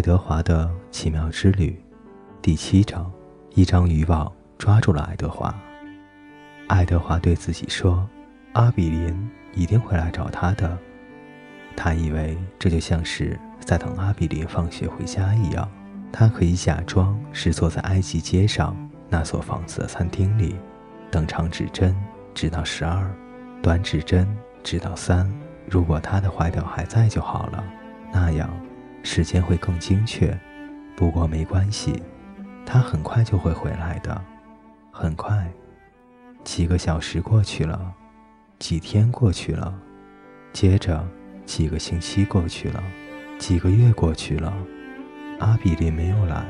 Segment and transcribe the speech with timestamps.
[0.00, 1.78] 爱德华的奇妙之旅，
[2.40, 3.12] 第七章：
[3.50, 5.54] 一张渔网抓住了爱德华。
[6.68, 8.08] 爱德华对自己说
[8.54, 10.78] ：“阿比林一定会来找他的。”
[11.76, 15.70] 他以为这就像是在等阿比林放学回家一样。
[16.10, 18.74] 他可以假装是坐在埃及街上
[19.06, 20.56] 那所房子的餐厅里，
[21.10, 21.94] 等长指针
[22.32, 23.14] 直到十二，
[23.62, 24.26] 短指针
[24.62, 25.30] 直到三。
[25.68, 27.62] 如果他的怀表还在就好了，
[28.10, 28.48] 那样。
[29.02, 30.38] 时间会更精确，
[30.96, 32.02] 不过没关系，
[32.64, 34.22] 他很快就会回来的。
[34.90, 35.50] 很快，
[36.44, 37.92] 几个小时过去了，
[38.58, 39.72] 几天过去了，
[40.52, 41.06] 接着
[41.46, 42.82] 几个星期过去了，
[43.38, 44.52] 几个月过去了。
[45.38, 46.44] 阿比林没有来，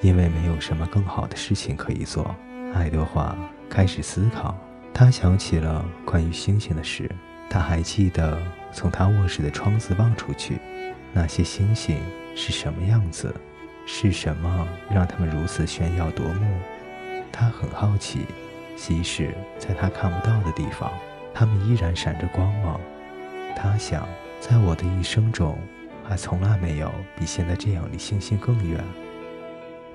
[0.00, 2.34] 因为没有什么更好的事情可以做。
[2.74, 3.36] 爱德华
[3.70, 4.58] 开始思考，
[4.92, 7.08] 他想起了关于星星的事。
[7.52, 8.40] 他还记得
[8.72, 10.58] 从他卧室的窗子望出去。
[11.12, 12.00] 那些星星
[12.34, 13.34] 是什么样子？
[13.84, 16.46] 是什么让他们如此炫耀夺目？
[17.30, 18.20] 他很好奇，
[18.74, 20.90] 即使在他看不到的地方，
[21.34, 22.80] 他们依然闪着光芒。
[23.54, 24.08] 他想，
[24.40, 25.58] 在我的一生中，
[26.08, 28.82] 还从来没有比现在这样离星星更远。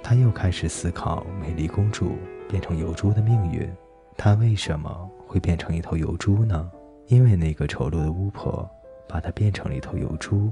[0.03, 3.67] 他又开始思考美丽公主变成油猪的命运。
[4.15, 6.69] 她为什么会变成一头油猪呢？
[7.07, 8.69] 因为那个丑陋的巫婆
[9.07, 10.51] 把她变成了一头油猪。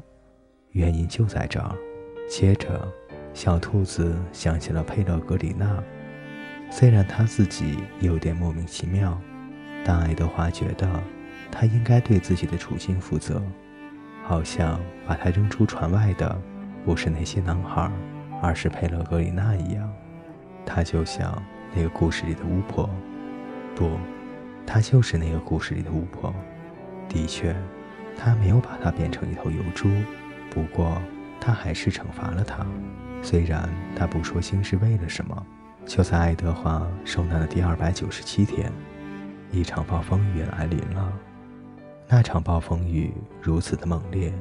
[0.71, 1.75] 原因就在这儿。
[2.27, 2.87] 接着，
[3.33, 5.81] 小兔子想起了佩勒格里娜，
[6.71, 9.17] 虽然他自己有点莫名其妙，
[9.85, 10.89] 但爱德华觉得
[11.51, 13.41] 他应该对自己的处境负责。
[14.23, 16.35] 好像把他扔出船外的
[16.83, 17.91] 不是那些男孩，
[18.41, 19.93] 而是佩勒格里娜一样。
[20.65, 21.39] 他就像
[21.75, 22.89] 那个故事里的巫婆，
[23.75, 23.91] 不，
[24.65, 26.33] 他就是那个故事里的巫婆。
[27.07, 27.55] 的确，
[28.17, 29.89] 他没有把她变成一头油猪。
[30.49, 31.01] 不过，
[31.39, 32.65] 他还是惩罚了她。
[33.21, 35.45] 虽然他不说清是为了什么。
[35.85, 38.71] 就在爱德华受难的第二百九十七天，
[39.51, 41.13] 一场暴风雨来临了。
[42.07, 44.33] 那场暴风雨如此的猛烈，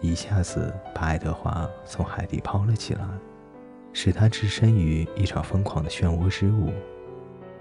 [0.00, 3.04] 一下子把爱德华从海底抛了起来，
[3.92, 6.72] 使他置身于一场疯狂的漩涡之物。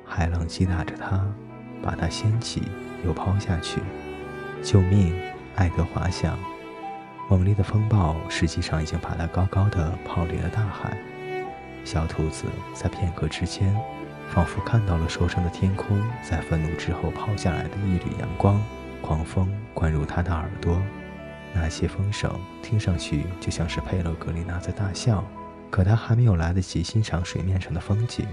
[0.06, 1.28] 海浪击打着他，
[1.82, 2.64] 把它掀起
[3.06, 3.82] 又抛下去。
[4.64, 5.14] 救命！
[5.56, 6.38] 爱德华想。
[7.30, 10.98] 猛烈的风暴实际上已经把它高高的抛离了大海。
[11.84, 13.76] 小兔子在片刻之间，
[14.30, 18.62] 仿佛看到了受伤的天空在愤怒之后抛下来的一缕阳光。
[19.02, 20.82] 狂风灌入它的耳朵，
[21.54, 22.30] 那些风声
[22.62, 25.24] 听上去就像是佩洛格丽娜在大笑。
[25.70, 28.26] 可他还没有来得及欣赏水面上的风景，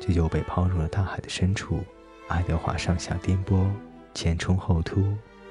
[0.00, 1.84] 就又被抛入了大海的深处。
[2.28, 3.66] 爱德华上下颠簸，
[4.14, 5.02] 前冲后突，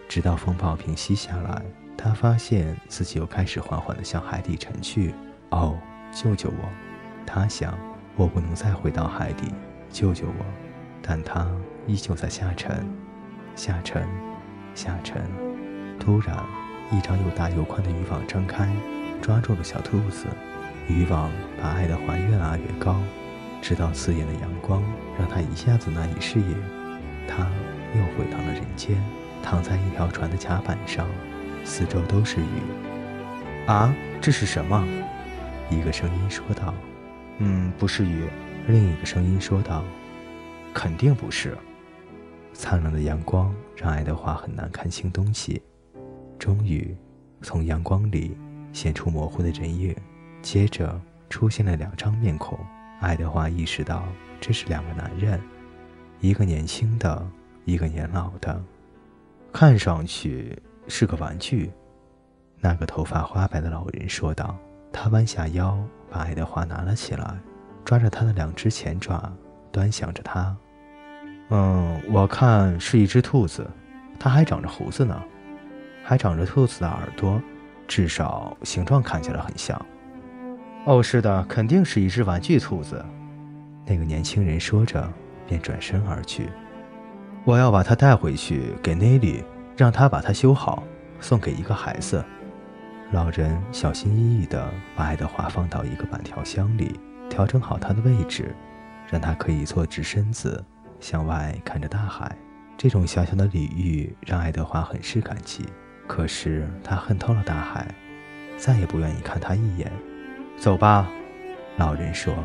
[0.08, 1.62] 直到风暴平息下来。
[1.98, 5.14] 他发现自己又开始缓缓地向海底沉去。
[5.50, 5.78] 哦，
[6.12, 6.70] 救救我！
[7.26, 7.78] 他想，
[8.16, 9.54] 我不能再回到海底，
[9.92, 10.46] 救救我！
[11.04, 11.48] 但他
[11.86, 12.84] 依旧在下沉，
[13.56, 14.08] 下沉，
[14.74, 15.22] 下沉。
[16.00, 16.36] 突然，
[16.92, 18.68] 一张又大又宽的渔网张开，
[19.22, 20.26] 抓住了小兔子。
[20.88, 21.30] 渔网
[21.62, 22.96] 把爱德华越拉越高，
[23.62, 24.84] 直到刺眼的阳光
[25.18, 26.56] 让他一下子难以适应。
[27.28, 27.48] 他
[27.96, 28.98] 又回到了人间，
[29.44, 31.08] 躺在一条船的甲板上。
[31.64, 34.84] 四周都是雨，啊，这是什么？
[35.70, 36.74] 一个声音说道。
[37.38, 38.26] 嗯，不是雨。
[38.68, 39.84] 另一个声音说道。
[40.74, 41.56] 肯定不是。
[42.54, 45.62] 灿烂的阳光让爱德华很难看清东西。
[46.40, 46.96] 终于，
[47.42, 48.36] 从阳光里
[48.74, 49.96] 现出模糊的人影，
[50.42, 51.00] 接着
[51.30, 52.58] 出现了两张面孔。
[53.02, 54.04] 爱德华意识到
[54.40, 55.38] 这是两个男人，
[56.22, 57.28] 一个年轻的，
[57.66, 58.64] 一个年老的，
[59.52, 60.58] 看上去。
[60.88, 61.72] 是个玩具，
[62.60, 64.58] 那个头发花白的老人说道。
[64.92, 65.78] 他弯下腰，
[66.10, 67.40] 把爱德华拿了起来，
[67.86, 69.32] 抓着他的两只前爪，
[69.72, 70.54] 端详着他。
[71.50, 73.66] 嗯，我看是一只兔子，
[74.20, 75.24] 它还长着胡子呢，
[76.04, 77.40] 还长着兔子的耳朵，
[77.88, 79.80] 至少形状看起来很像。
[80.86, 83.04] 哦，是的，肯定是一只玩具兔子。
[83.86, 85.12] 那个年轻人说着，
[85.48, 86.50] 便转身而去。
[87.44, 89.44] 我要把它带回去给内里。
[89.78, 90.84] 让他把它修好，
[91.20, 92.24] 送给一个孩子。
[93.14, 97.00] 老人小心翼翼地把爱德华放到一个板条箱里，
[97.30, 98.54] 调整好他的位置，
[99.08, 100.64] 让他可以坐直身子，
[101.00, 102.36] 向外看着大海。
[102.78, 105.66] 这种小小的礼遇让爱德华很是感激。
[106.06, 107.88] 可是他恨透了大海，
[108.58, 109.92] 再也不愿意看他一眼。
[110.62, 111.10] 走吧，
[111.78, 112.36] 老人说。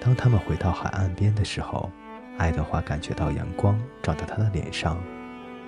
[0.00, 1.90] 当他们回到海岸边的时候，
[2.38, 4.96] 爱德华感觉到阳光照在他的脸上。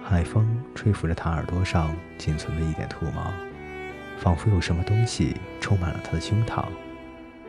[0.05, 3.33] 海风吹拂着他耳朵上仅存的一点兔毛。
[4.17, 6.67] 仿佛有什么东西充满了他的胸膛。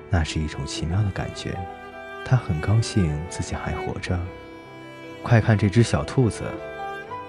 [0.10, 1.56] 那是一种奇妙的感觉，
[2.25, 4.19] 他很高兴自己还活着。
[5.22, 6.44] 快看这只小兔子，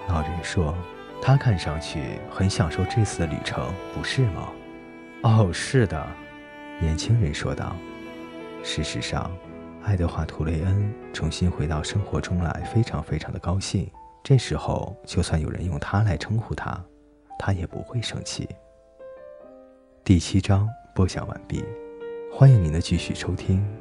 [0.09, 0.75] 老人说，
[1.21, 4.49] 他看上去很享受这次的旅程，不是吗？
[5.21, 6.07] 哦，是的，
[6.81, 7.77] 年轻人说道。
[8.63, 9.31] 事实上，
[9.85, 13.91] 爱德华·图雷恩重新回到生活中来，非常非常的高兴。
[14.23, 16.83] 这时候，就算有人用他来称呼他，
[17.39, 18.49] 他也不会生气。
[20.05, 21.65] 第七章播讲完毕。
[22.33, 23.80] 欢迎您的继续收听。